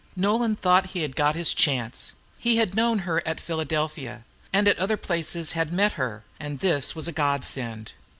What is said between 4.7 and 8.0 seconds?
other places had met her, and this was a Godsend.